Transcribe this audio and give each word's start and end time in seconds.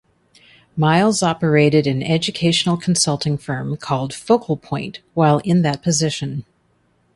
Miles 0.75 1.21
operated 1.21 1.85
an 1.85 2.01
educational 2.01 2.75
consulting 2.75 3.37
firm 3.37 3.77
called 3.77 4.15
Focal 4.15 4.57
Point 4.57 4.99
while 5.13 5.37
in 5.45 5.61
that 5.61 5.83
position. 5.83 6.43